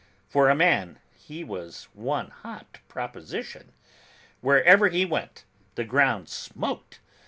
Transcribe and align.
For 0.27 0.49
a 0.49 0.55
man, 0.55 0.97
he 1.13 1.43
was 1.43 1.83
one 1.93 2.31
hot 2.31 2.79
proposition! 2.87 3.71
Wherever 4.39 4.87
he 4.87 5.05
went, 5.05 5.45
the 5.75 5.83
ground 5.85 6.27
smoked! 6.27 6.99